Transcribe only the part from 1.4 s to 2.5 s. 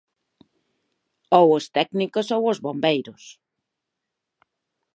os técnicos ou